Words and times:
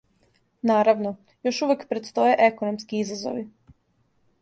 Наравно, 0.69 1.11
још 1.49 1.61
увек 1.67 1.85
предстоје 1.93 2.35
економски 2.49 3.07
изазови. 3.07 3.49